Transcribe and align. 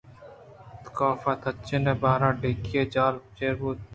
کاف 0.97 1.21
تچان 1.43 1.83
ءَ 1.91 1.99
بار 2.01 2.21
ءِ 2.27 2.39
ڈیکی 2.41 2.75
ءِ 2.81 2.91
جہل 2.93 3.15
ءَ 3.17 3.25
چیر 3.37 3.53
بوت 3.59 3.79